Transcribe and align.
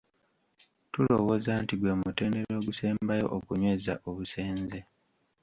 Tulowooza 0.91 1.51
nti 1.63 1.73
gwe 1.79 1.91
mutendera 1.99 2.53
ogusembayo 2.61 3.25
okunyweza 3.37 3.93
obusenze. 4.09 4.79